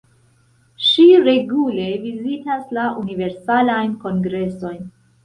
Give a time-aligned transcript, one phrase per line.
[0.85, 4.83] Ŝi regule vizitas la universalajn kongresojn.